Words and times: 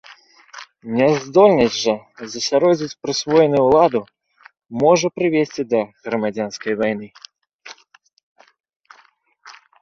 Няздольнасць 0.99 1.75
жа 1.83 1.93
засяродзіць 2.35 2.97
прысвоеную 3.03 3.59
ўладу 3.67 4.01
можа 4.85 5.07
прывесці 5.19 5.63
да 5.75 5.81
грамадзянскай 6.09 6.73
вайны. 6.81 7.11